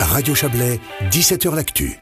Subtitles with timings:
[0.00, 0.80] Radio Chablais,
[1.10, 2.00] 17h L'Actu.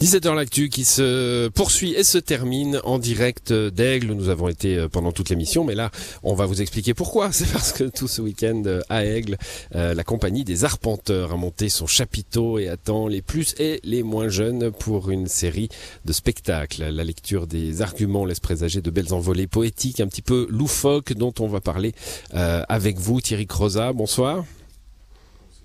[0.00, 4.14] 17h l'actu qui se poursuit et se termine en direct d'Aigle.
[4.14, 5.90] Nous avons été euh, pendant toute l'émission, mais là,
[6.22, 7.32] on va vous expliquer pourquoi.
[7.32, 9.36] C'est parce que tout ce week-end euh, à Aigle,
[9.74, 14.02] euh, la compagnie des arpenteurs a monté son chapiteau et attend les plus et les
[14.02, 15.68] moins jeunes pour une série
[16.06, 16.82] de spectacles.
[16.84, 21.34] La lecture des arguments laisse présager de belles envolées poétiques, un petit peu loufoques, dont
[21.40, 21.94] on va parler
[22.32, 23.92] avec vous, Thierry Croza.
[23.92, 24.44] Bonsoir.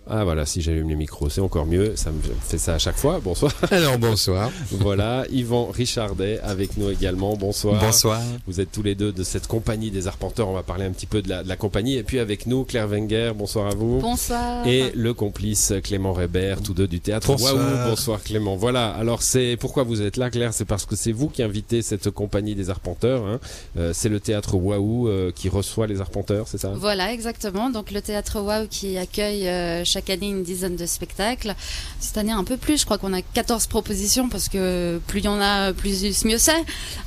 [0.09, 1.95] Ah voilà, si j'allume les micros, c'est encore mieux.
[1.95, 3.20] Ça me fait ça à chaque fois.
[3.23, 3.52] Bonsoir.
[3.71, 4.52] Alors bonsoir.
[4.71, 7.35] voilà, Yvan Richardet avec nous également.
[7.35, 7.81] Bonsoir.
[7.81, 8.21] Bonsoir.
[8.45, 10.47] Vous êtes tous les deux de cette compagnie des arpenteurs.
[10.47, 11.95] On va parler un petit peu de la, compagnie.
[11.95, 13.31] Et puis avec nous, Claire Wenger.
[13.35, 13.99] Bonsoir à vous.
[13.99, 14.67] Bonsoir.
[14.67, 17.88] Et le complice Clément Reber, tous deux du théâtre Bonsoir.
[17.88, 18.55] Bonsoir Clément.
[18.55, 18.91] Voilà.
[18.91, 20.53] Alors c'est pourquoi vous êtes là, Claire?
[20.53, 23.25] C'est parce que c'est vous qui invitez cette compagnie des arpenteurs.
[23.25, 23.39] Hein.
[23.77, 26.69] Euh, c'est le théâtre Waouh euh, qui reçoit les arpenteurs, c'est ça?
[26.75, 27.69] Voilà, exactement.
[27.69, 31.55] Donc le théâtre Waouh qui accueille euh, chaque année une dizaine de spectacles.
[32.02, 32.81] Cette année, un peu plus.
[32.81, 36.38] Je crois qu'on a 14 propositions parce que plus il y en a, plus mieux
[36.38, 36.52] c'est.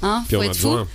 [0.02, 0.70] Hein, faut être fou.
[0.70, 0.86] Hein,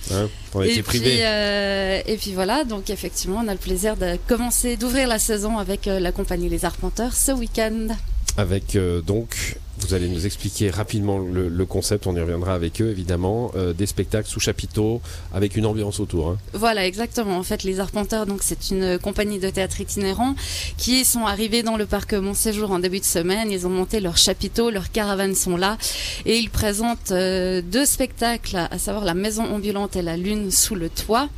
[0.64, 5.06] et, puis, euh, et puis voilà, donc effectivement, on a le plaisir de commencer, d'ouvrir
[5.06, 7.88] la saison avec euh, la compagnie Les Arpenteurs ce week-end.
[8.36, 12.90] Avec euh, donc vous allez nous expliquer rapidement le, concept, on y reviendra avec eux
[12.90, 15.00] évidemment, euh, des spectacles sous chapiteau
[15.32, 16.30] avec une ambiance autour.
[16.30, 16.38] Hein.
[16.52, 17.36] Voilà, exactement.
[17.36, 20.34] En fait, les Arpenteurs, donc c'est une compagnie de théâtre itinérant
[20.76, 23.50] qui sont arrivés dans le parc Montséjour en début de semaine.
[23.50, 25.78] Ils ont monté leur chapiteau, leurs caravanes sont là
[26.24, 30.74] et ils présentent euh, deux spectacles, à savoir la Maison ambulante et la Lune sous
[30.74, 31.28] le toit.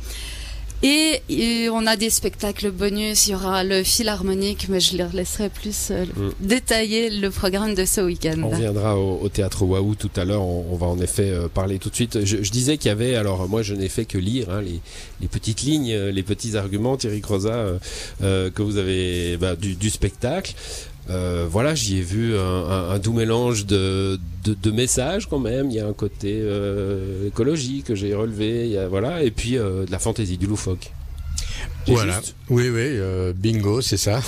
[0.83, 5.49] Et, on a des spectacles bonus, il y aura le philharmonique, mais je leur laisserai
[5.49, 6.31] plus euh, mm.
[6.39, 8.41] détailler le programme de ce week-end.
[8.43, 11.89] On viendra au, théâtre Waouh tout à l'heure, on, va en effet euh, parler tout
[11.89, 12.23] de suite.
[12.25, 15.61] Je, disais qu'il y avait, alors moi je n'ai fait que lire hein, les, petites
[15.61, 17.65] lignes, euh, les petits arguments, Thierry Croza,
[18.21, 20.53] que vous avez bah, du, spectacle.
[21.09, 24.19] Euh, voilà, j'y ai vu un, doux mélange de,
[24.71, 25.69] messages quand même.
[25.69, 29.91] Il y a un côté euh, écologique que j'ai relevé, voilà, et puis euh, de
[29.91, 30.91] la fantaisie, du loufoque.
[31.87, 32.21] Voilà.
[32.49, 34.21] Oui, oui, euh, bingo, c'est ça.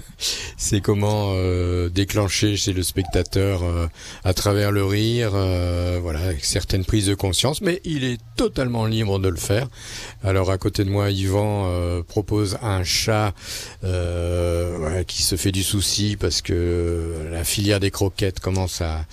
[0.56, 3.86] c'est comment euh, déclencher chez le spectateur euh,
[4.24, 5.30] à travers le rire,
[6.00, 9.68] voilà, avec certaines prises de conscience, mais il est totalement libre de le faire.
[10.24, 13.34] Alors à côté de moi, Yvan propose un chat
[13.82, 19.06] qui se fait du souci parce que la filière des croquettes commence à,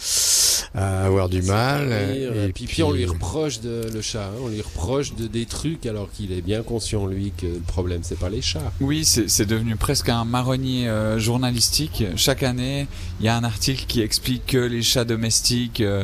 [0.74, 1.92] avoir du mal.
[1.92, 5.86] Et, puis, on lui reproche de, le chat, hein, on lui reproche de des trucs
[5.86, 8.72] alors qu'il est bien conscient lui que le problème c'est pas les chats.
[8.80, 12.04] Oui, c'est devenu presque un marronnier euh, journalistique.
[12.16, 12.88] Chaque année,
[13.20, 16.04] il y a un article qui explique que les chats domestiques euh,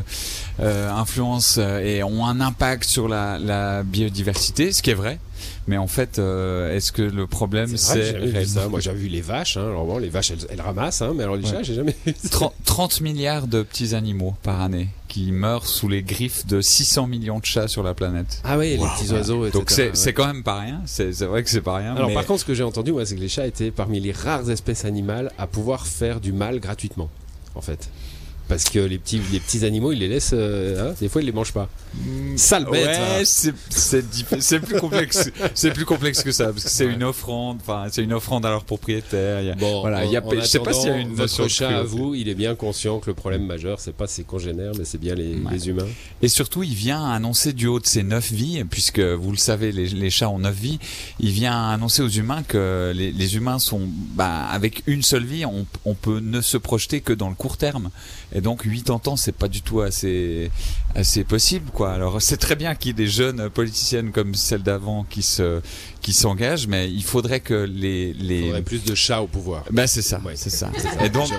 [0.60, 5.20] euh, influencent et ont un impact sur la, la biodiversité, ce qui est vrai.
[5.68, 8.18] Mais en fait, euh, est-ce que le problème c'est
[8.70, 9.58] Moi, j'ai vu les vaches.
[9.58, 9.68] Hein.
[9.68, 11.96] Alors bon, les vaches, elles, ramassent, hein, mais alors les chats, j'ai jamais.
[12.06, 12.14] vu
[12.66, 17.38] 30, milliards de petits animaux par année qui meurent sous les griffes de 600 millions
[17.38, 18.42] de chats sur la planète.
[18.44, 19.48] Ah oui, les petits oiseaux.
[19.52, 20.82] Donc c'est quand même pas rien.
[20.86, 21.96] C'est vrai que c'est pas rien.
[21.96, 24.12] Alors par contre, ce que j'ai entendu, ouais, c'est que les chats étaient parmi les
[24.12, 27.12] rares espèces animales à pouvoir faire du mal gratuitement,
[27.54, 27.90] en fait
[28.54, 30.32] parce que les petits, les petits animaux, ils les laissent.
[30.34, 31.70] Euh, hein, des fois, ils les mangent pas.
[31.96, 32.38] Mmh.
[32.38, 32.88] Sale bête.
[32.88, 35.32] Ouais, c'est plus complexe.
[35.56, 37.58] c'est plus complexe que ça parce que c'est une offrande.
[37.62, 39.56] Enfin, c'est une offrande à leur propriétaire.
[39.58, 40.06] bon, voilà.
[40.06, 42.36] Y a, je sais pas s'il y a une votre chat à vous, il est
[42.36, 45.70] bien conscient que le problème majeur, c'est pas ses congénères, mais c'est bien les, les,
[45.70, 45.88] humains.
[46.22, 49.72] Et surtout, il vient annoncer du haut de ses neuf vies, puisque vous le savez,
[49.72, 50.80] les, les chats ont neuf vies.
[51.20, 53.82] Il vient annoncer aux humains que les, les humains sont,
[54.16, 57.58] bah, avec une seule vie, on, on peut ne se projeter que dans le court
[57.58, 57.90] terme.
[58.36, 60.52] Et donc 80 ans, c'est pas du tout assez
[60.96, 61.92] assez possible quoi.
[61.92, 65.62] Alors c'est très bien qu'il y ait des jeunes politiciennes comme celle d'avant qui se
[66.02, 69.64] qui s'engagent, mais il faudrait que les les il faudrait plus de chats au pouvoir.
[69.72, 70.70] Ben c'est ça, c'est ça.
[71.04, 71.30] Et donc,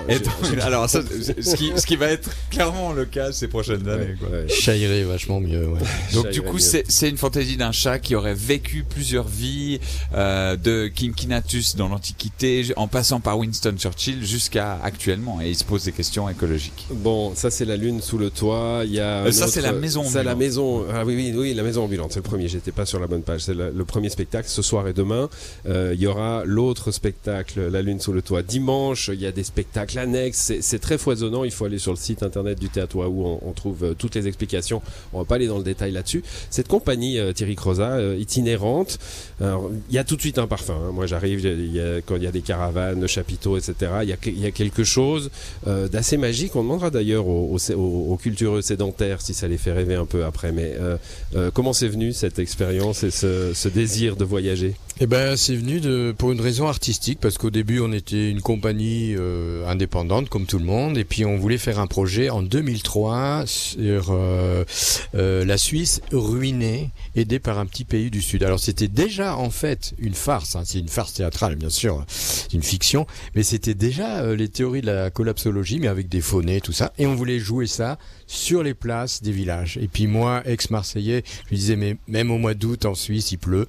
[0.61, 4.29] alors ça, ce qui ce qui va être clairement le cas ces prochaines années quoi.
[4.29, 5.03] Ouais.
[5.03, 5.67] vachement mieux.
[5.67, 5.79] Ouais.
[6.13, 9.79] Donc du coup c'est c'est une fantaisie d'un chat qui aurait vécu plusieurs vies
[10.13, 15.63] euh, de Kinkinatus dans l'Antiquité en passant par Winston Churchill jusqu'à actuellement et il se
[15.63, 16.87] pose des questions écologiques.
[16.95, 18.83] Bon, ça c'est la lune sous le toit.
[18.85, 20.03] Il y a euh, ça c'est la maison.
[20.03, 20.85] C'est la maison.
[20.93, 22.11] Ah oui, oui, oui, la maison ambulante.
[22.13, 22.47] C'est le premier.
[22.47, 23.41] J'étais pas sur la bonne page.
[23.41, 25.29] C'est le premier spectacle ce soir et demain.
[25.67, 28.43] Euh, il y aura l'autre spectacle, la lune sous le toit.
[28.43, 30.53] Dimanche, il y a des spectacles annexes.
[30.61, 31.43] C'est très foisonnant.
[31.43, 34.27] Il faut aller sur le site internet du théâtre où on, trouve euh, toutes les
[34.27, 34.81] explications.
[35.13, 36.23] On va pas aller dans le détail là-dessus.
[36.49, 38.99] Cette compagnie Thierry Croza itinérante.
[39.41, 39.47] Il
[39.91, 40.75] y a tout de suite un parfum.
[40.75, 40.91] Hein.
[40.93, 41.41] Moi, j'arrive
[42.05, 43.91] quand il y a des caravanes, chapiteaux, etc.
[44.03, 45.29] Il y a, y a quelque chose
[45.65, 46.55] d'assez magique.
[46.55, 50.51] On demandera d'ailleurs aux, cultureux sédentaires si ça les fait rêver un peu après.
[50.51, 50.97] Mais euh,
[51.35, 54.75] euh, comment c'est venu cette expérience et ce, désir de voyager?
[55.01, 58.39] Eh ben, c'est venu de pour une raison artistique parce qu'au début on était une
[58.39, 62.41] compagnie euh, indépendante comme tout le monde et puis on voulait faire un projet en
[62.41, 64.63] 2003 sur euh,
[65.13, 68.41] euh, la Suisse ruinée, aidée par un petit pays du Sud.
[68.43, 72.53] Alors c'était déjà en fait une farce, hein, c'est une farce théâtrale bien sûr, c'est
[72.53, 73.05] une fiction,
[73.35, 76.93] mais c'était déjà euh, les théories de la collapsologie mais avec des phonés tout ça
[76.97, 79.77] et on voulait jouer ça sur les places des villages.
[79.81, 83.39] Et puis moi, ex-marseillais, je lui disais mais même au mois d'août en Suisse il
[83.39, 83.67] pleut.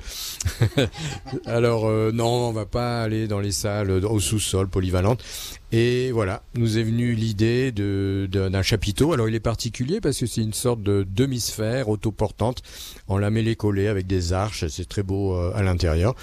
[1.46, 5.22] Alors euh, non, on va pas aller dans les salles au sous-sol polyvalentes.
[5.72, 9.12] Et voilà, nous est venue l'idée de, d'un chapiteau.
[9.12, 12.62] Alors il est particulier parce que c'est une sorte de demi-sphère autoportante
[13.08, 14.66] en lamellé collé avec des arches.
[14.68, 16.14] C'est très beau euh, à l'intérieur.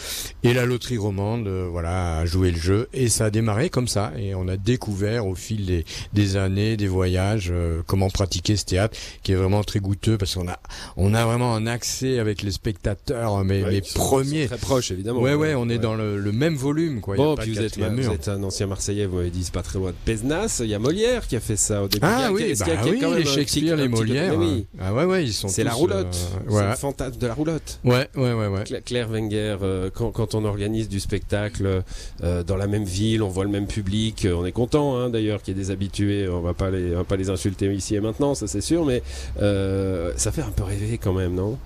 [0.43, 3.87] Et la loterie romande, euh, voilà, a joué le jeu et ça a démarré comme
[3.87, 4.13] ça.
[4.17, 8.65] Et on a découvert au fil des, des années, des voyages, euh, comment pratiquer ce
[8.65, 10.59] théâtre qui est vraiment très goûteux parce qu'on a,
[10.97, 14.47] on a vraiment un accès avec les spectateurs, mais Ouais, les premiers.
[14.47, 15.21] Très proche, évidemment.
[15.21, 17.15] Ouais, ouais, on est dans le, le même volume, quoi.
[17.15, 19.95] Bon, puis vous êtes, vous un ancien Marseillais, vous m'avez dit, pas très loin de
[20.05, 20.59] Pézenas.
[20.63, 22.05] Il y a Molière qui a fait ça au début.
[22.05, 23.25] Ah Il y a- oui, bah qu'il y a- qu'il y a oui, quand les
[23.25, 24.37] Shakespeare, les Molières.
[24.37, 24.65] Oui.
[24.79, 26.15] Ah ouais, ouais, ils sont C'est la roulotte.
[26.49, 27.79] euh, C'est le fantasme de la roulotte.
[27.83, 28.63] Ouais, ouais, ouais, ouais.
[28.63, 31.83] Cla- Claire Wenger, euh, quand, quand on organise du spectacle
[32.23, 35.09] euh, dans la même ville, on voit le même public, euh, on est content hein,
[35.09, 37.73] d'ailleurs qu'il y ait des habitués, on va pas les, on va pas les insulter
[37.73, 39.01] ici et maintenant, ça c'est sûr, mais
[40.17, 41.57] ça fait un peu rêver quand même, non?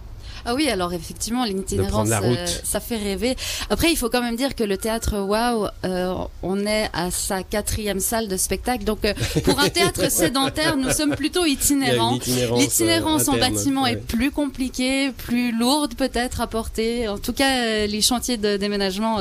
[0.49, 3.35] Ah oui, alors effectivement, l'itinérance, euh, ça fait rêver.
[3.69, 7.43] Après, il faut quand même dire que le théâtre Wow, euh, on est à sa
[7.43, 8.85] quatrième salle de spectacle.
[8.85, 9.13] Donc, euh,
[9.43, 12.15] pour un théâtre sédentaire, nous sommes plutôt itinérants.
[12.15, 13.93] itinérance, L'itinérance en bâtiment ouais.
[13.93, 17.09] est plus compliquée, plus lourde peut-être à porter.
[17.09, 19.17] En tout cas, les chantiers de déménagement,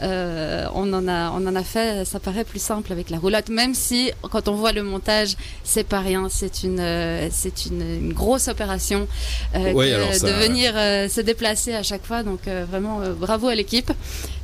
[0.00, 2.04] on en a, on en a fait.
[2.04, 5.84] Ça paraît plus simple avec la roulotte, même si quand on voit le montage, c'est
[5.86, 6.28] pas rien.
[6.30, 9.06] C'est une, euh, c'est une, une grosse opération
[9.54, 12.22] Ouais, alors ça- de venir euh, se déplacer à chaque fois.
[12.22, 13.90] Donc euh, vraiment, euh, bravo à l'équipe.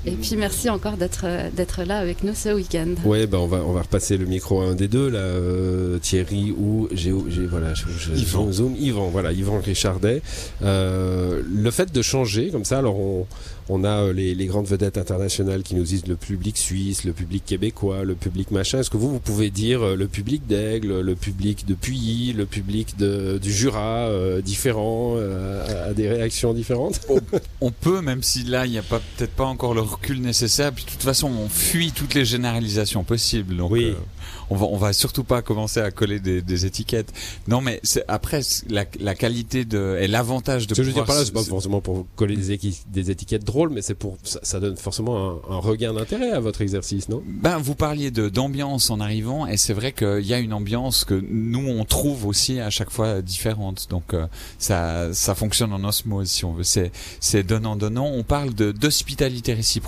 [0.07, 2.95] Et puis merci encore d'être, euh, d'être là avec nous ce week-end.
[3.07, 5.99] Ouais, bah on va on va repasser le micro à un des deux là, euh,
[5.99, 8.53] Thierry ou j'ai j'ai voilà, je, je- Yvan.
[8.53, 10.21] zoom, Yvan, voilà, Yvan Richardet.
[10.63, 13.27] Euh, le fait de changer comme ça, alors on
[13.71, 17.47] on a les, les grandes vedettes internationales qui nous disent le public suisse, le public
[17.47, 18.81] québécois, le public machin.
[18.81, 22.99] Est-ce que vous vous pouvez dire le public d'Aigle, le public de Puy, le public
[22.99, 27.01] de, du Jura euh, différent, euh, a, a des réactions différentes?
[27.63, 30.73] On peut, même si là, il n'y a pas peut-être pas encore le recul nécessaire.
[30.73, 33.57] Puis de toute façon, on fuit toutes les généralisations possibles.
[33.57, 33.85] Donc, Oui.
[33.87, 33.95] euh,
[34.51, 37.13] on va, on va surtout pas commencer à coller des, des étiquettes.
[37.49, 41.05] Non, mais après, la, la qualité de et l'avantage de Ce que je veux dire
[41.05, 44.61] par là, c'est pas forcément pour coller des, étiquettes drôles, mais c'est pour ça, ça
[44.61, 47.23] donne forcément un, un regain d'intérêt à votre exercice, non?
[47.27, 51.05] Ben, vous parliez de d'ambiance en arrivant, et c'est vrai qu'il y a une ambiance
[51.05, 53.87] que nous on trouve aussi à chaque fois différente.
[53.91, 54.27] Donc euh,
[54.59, 56.65] ça ça fonctionne en osmose si on veut.
[56.65, 58.07] C'est c'est donnant donnant.
[58.07, 59.84] On parle de d'hospitalité réciproque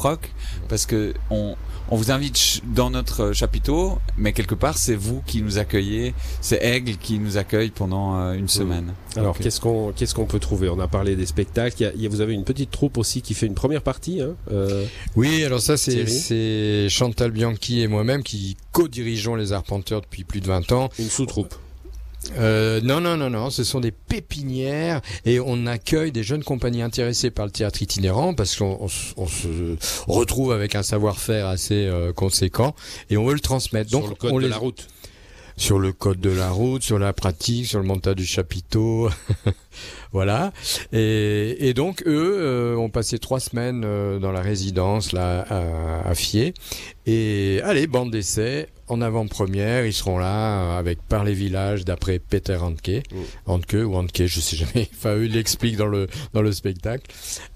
[0.69, 1.57] parce que on
[1.89, 6.15] on vous invite dans notre chapiteau, mais quelque part c'est vous qui nous accueillez.
[6.41, 8.93] C'est Aigle qui nous accueille pendant euh, une semaine.
[9.17, 10.69] Alors qu'est-ce qu'on qu'est-ce qu'on peut trouver?
[10.69, 11.77] On a parlé des spectacles.
[11.79, 13.55] Il y a- il y a- vous avez une petite troupe aussi qui fait une
[13.55, 14.21] première partie.
[14.21, 14.85] Hein euh,
[15.15, 20.47] Oui, alors ça c'est Chantal Bianchi et moi-même qui co-dirigeons les Arpenteurs depuis plus de
[20.49, 20.91] 20 ans.
[20.99, 21.55] une sous-troupe.
[22.39, 26.83] Euh, non, non, non, non, ce sont des pépinières et on accueille des jeunes compagnies
[26.83, 28.79] intéressées par le théâtre itinérant parce qu'on
[29.17, 29.77] on se-
[30.07, 32.75] retrouve avec un savoir-faire assez euh, conséquent
[33.11, 33.91] et on veut le transmettre.
[33.91, 34.89] Donc sur le code on de les la route.
[35.57, 39.09] sur le code de la route, sur la pratique, sur le montage du chapiteau,
[40.13, 40.53] voilà.
[40.93, 46.09] Et, et donc eux euh, ont passé trois semaines euh, dans la résidence là à,
[46.09, 46.53] à Fier.
[47.07, 52.21] Et allez, bande d'essai en avant-première, ils seront là euh, avec par les villages d'après
[52.21, 53.03] Peter Handke,
[53.47, 54.89] Handke ou Handke, je sais jamais.
[54.95, 57.05] Enfin eux ils l'expliquent dans le dans le spectacle.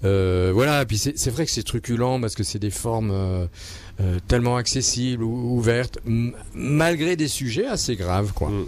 [0.03, 0.81] Euh, voilà.
[0.81, 3.11] Et puis c'est c'est vrai que c'est truculent parce que c'est des formes.
[3.11, 3.45] euh,
[3.99, 5.99] euh, tellement accessibles ou ouvertes,
[6.55, 8.49] malgré des sujets assez graves, quoi.
[8.49, 8.65] Mm.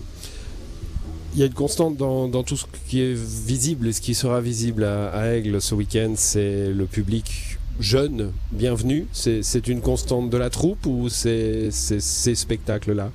[1.33, 4.13] Il y a une constante dans, dans tout ce qui est visible et ce qui
[4.13, 9.07] sera visible à, à Aigle ce week-end, c'est le public jeune, bienvenu.
[9.11, 13.11] C'est une constante de la troupe ou c'est ces spectacles-là?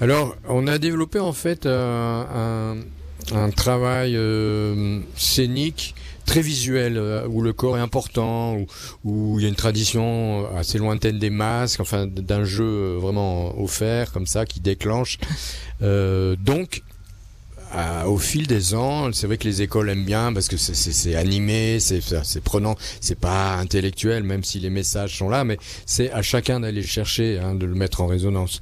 [0.00, 2.74] Alors, on a développé en fait euh,
[3.32, 8.58] un, travail euh, scénique très visuel euh, où le corps est important,
[9.04, 14.12] où, il y a une tradition assez lointaine des masques, enfin d'un jeu vraiment offert
[14.12, 15.18] comme ça qui déclenche.
[15.80, 16.82] Donc
[18.06, 21.78] au fil des ans, c'est vrai que les écoles aiment bien parce que c'est- animé,
[21.80, 22.00] c'est
[22.42, 26.80] prenant, c'est pas intellectuel, même si les messages sont là, mais c'est à chacun d'aller
[26.80, 28.60] le chercher, hein, de le mettre en résonance.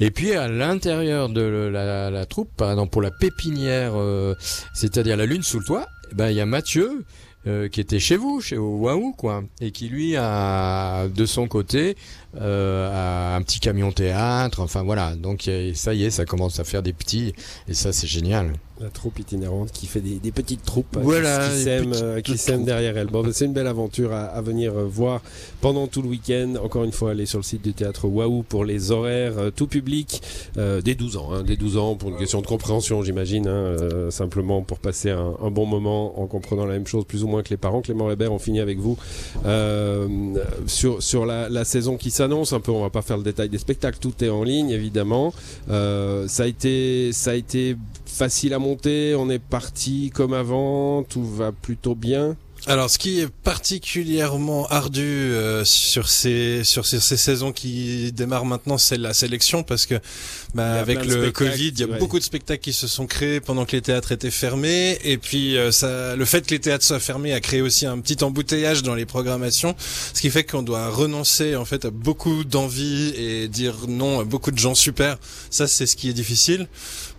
[0.00, 4.34] Et puis à l'intérieur de le- la, la troupe, par exemple pour la pépinière, euh,
[4.74, 7.04] c'est-à-dire la lune sous le toit, eh ben il y a Mathieu
[7.46, 11.96] euh, qui était chez vous, chez Waouh, quoi, et qui lui a de son côté
[12.40, 14.60] euh, a un petit camion théâtre.
[14.60, 17.34] Enfin voilà, donc ça y est, ça commence à faire des petits,
[17.68, 18.52] et ça c'est génial.
[18.80, 22.96] La troupe itinérante qui fait des, des petites troupes voilà, qui, s'aiment, qui s'aiment derrière
[22.96, 23.06] elle.
[23.06, 25.22] Bon, c'est une belle aventure à, à, venir voir
[25.60, 26.54] pendant tout le week-end.
[26.62, 30.22] Encore une fois, aller sur le site du théâtre Waouh pour les horaires tout public
[30.58, 33.50] euh, dès 12 ans, hein, dès 12 ans pour une question de compréhension, j'imagine, hein,
[33.50, 37.28] euh, simplement pour passer un, un, bon moment en comprenant la même chose plus ou
[37.28, 37.80] moins que les parents.
[37.80, 38.96] Clément Lebert, on finit avec vous
[39.44, 40.08] euh,
[40.66, 42.52] sur sur la, la saison qui s'annonce.
[42.52, 45.32] Un peu, on va pas faire le détail des spectacles, tout est en ligne évidemment.
[45.70, 47.76] Euh, ça a été ça a été
[48.06, 52.36] facile à monter, on est parti comme avant, tout va plutôt bien.
[52.68, 58.44] Alors, ce qui est particulièrement ardu euh, sur ces sur ces, ces, saisons qui démarrent
[58.44, 59.94] maintenant, c'est la sélection parce que
[60.52, 61.98] bah, avec le Covid, il y a ouais.
[61.98, 65.56] beaucoup de spectacles qui se sont créés pendant que les théâtres étaient fermés, et puis
[65.56, 68.82] euh, ça, le fait que les théâtres soient fermés a créé aussi un petit embouteillage
[68.82, 69.76] dans les programmations,
[70.12, 74.24] ce qui fait qu'on doit renoncer en fait à beaucoup d'envie et dire non à
[74.24, 75.18] beaucoup de gens super.
[75.50, 76.66] Ça, c'est ce qui est difficile.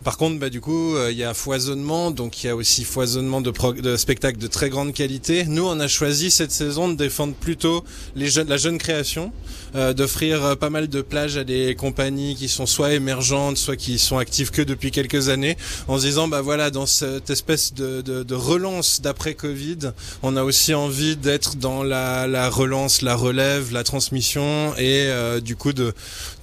[0.04, 2.84] Par contre, bah, du coup, il euh, y a foisonnement, donc il y a aussi
[2.84, 3.52] foisonnement de,
[3.82, 5.37] de spectacles de très grande qualité.
[5.46, 7.84] Nous, on a choisi cette saison de défendre plutôt
[8.16, 9.32] la jeune création,
[9.76, 13.76] euh, d'offrir euh, pas mal de plages à des compagnies qui sont soit émergentes, soit
[13.76, 17.74] qui sont actives que depuis quelques années, en se disant, bah voilà, dans cette espèce
[17.74, 19.92] de, relance d'après Covid,
[20.24, 25.40] on a aussi envie d'être dans la, la, relance, la relève, la transmission, et euh,
[25.40, 25.94] du coup de,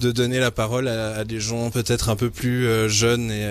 [0.00, 3.48] donner la parole à, des gens peut-être un peu plus jeunes et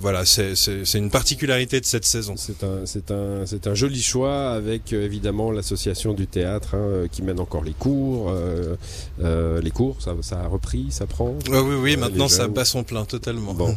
[0.00, 0.54] voilà, c'est
[0.94, 2.34] une particularité de cette saison.
[2.36, 2.62] C'est
[3.10, 7.64] un, c'est un joli choix avec euh, évidemment l'association du théâtre hein, qui mène encore
[7.64, 8.30] les cours.
[8.30, 11.34] Euh, les cours, ça, ça, a repris, ça prend.
[11.48, 11.96] oui, oui, oui.
[11.96, 13.54] maintenant, ça bat son plein totalement.
[13.54, 13.74] Bon.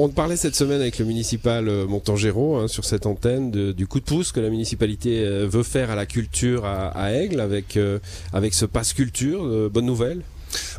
[0.00, 3.98] On parlait cette semaine avec le municipal Montangéro hein, sur cette antenne de, du coup
[3.98, 7.98] de pouce que la municipalité veut faire à la culture à, à Aigle avec euh,
[8.32, 9.44] avec ce passe culture.
[9.44, 10.22] Euh, bonne nouvelle?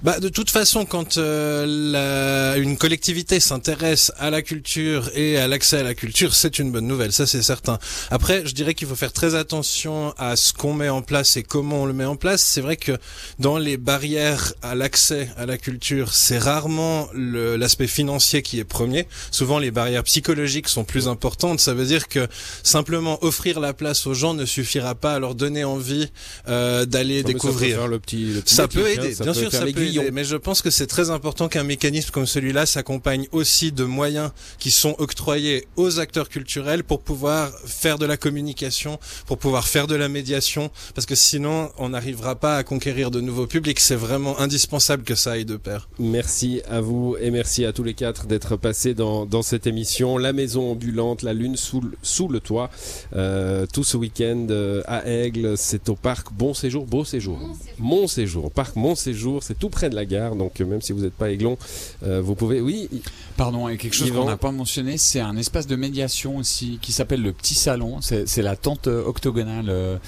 [0.03, 5.47] Bah, de toute façon, quand euh, la, une collectivité s'intéresse à la culture et à
[5.47, 7.79] l'accès à la culture, c'est une bonne nouvelle, ça c'est certain.
[8.11, 11.43] Après, je dirais qu'il faut faire très attention à ce qu'on met en place et
[11.43, 12.41] comment on le met en place.
[12.41, 12.93] C'est vrai que
[13.39, 19.07] dans les barrières à l'accès à la culture, c'est rarement l'aspect financier qui est premier.
[19.31, 21.59] Souvent, les barrières psychologiques sont plus importantes.
[21.59, 22.27] Ça veut dire que
[22.63, 26.09] simplement offrir la place aux gens ne suffira pas à leur donner envie
[26.47, 27.77] euh, d'aller découvrir.
[27.77, 29.65] Ça peut, le petit, le petit ça peut aider, hein, ça bien peut sûr ça
[29.71, 33.71] peut aider, mais je pense que c'est très important qu'un mécanisme comme celui-là s'accompagne aussi
[33.71, 39.37] de moyens qui sont octroyés aux acteurs culturels pour pouvoir faire de la communication, pour
[39.37, 43.47] pouvoir faire de la médiation, parce que sinon on n'arrivera pas à conquérir de nouveaux
[43.47, 43.79] publics.
[43.79, 45.89] C'est vraiment indispensable que ça aille de pair.
[45.99, 50.17] Merci à vous et merci à tous les quatre d'être passés dans, dans cette émission.
[50.17, 52.69] La maison ambulante, la lune sous le, sous le toit,
[53.15, 57.39] euh, tout ce week-end euh, à Aigle, c'est au parc Bon Séjour, Beau Séjour,
[57.77, 61.01] Mon Séjour, parc Mon Séjour c'est tout près de la gare, donc même si vous
[61.01, 61.57] n'êtes pas aiglon,
[62.03, 62.61] euh, vous pouvez.
[62.61, 62.87] Oui.
[63.35, 66.91] Pardon, et quelque chose qu'on n'a pas mentionné, c'est un espace de médiation aussi qui
[66.91, 67.99] s'appelle le Petit Salon.
[68.01, 69.99] C'est la tente octogonale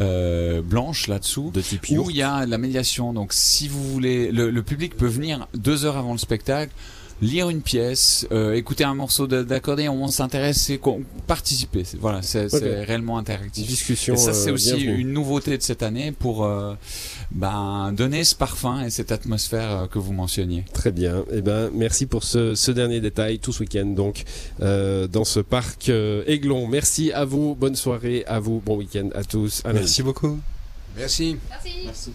[0.00, 3.12] euh, blanche là-dessous, de type où il y a la médiation.
[3.12, 6.72] Donc, si vous voulez, le, le public peut venir deux heures avant le spectacle
[7.20, 10.70] lire une pièce, euh, écouter un morceau d'accordéon, on s'intéresse,
[11.26, 11.84] participer.
[12.00, 12.84] Voilà, c'est okay.
[12.84, 13.66] réellement interactif.
[13.66, 14.14] Discussion.
[14.14, 15.00] Et ça, c'est euh, aussi bienvenue.
[15.00, 16.74] une nouveauté de cette année pour euh,
[17.30, 20.64] ben, donner ce parfum et cette atmosphère que vous mentionniez.
[20.72, 21.24] Très bien.
[21.32, 24.24] Eh ben, merci pour ce, ce dernier détail tout ce week-end donc
[24.60, 25.90] euh, dans ce parc
[26.26, 26.66] Aiglon.
[26.66, 27.54] Merci à vous.
[27.54, 28.62] Bonne soirée à vous.
[28.64, 29.62] Bon week-end à tous.
[29.64, 30.38] À merci beaucoup.
[30.96, 31.36] Merci.
[31.50, 31.70] Merci.
[31.84, 32.12] merci.